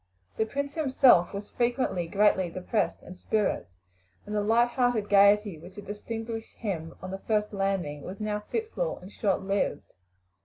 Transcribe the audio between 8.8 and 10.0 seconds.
and short lived.